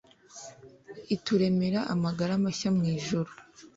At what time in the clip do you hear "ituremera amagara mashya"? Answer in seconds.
1.15-2.69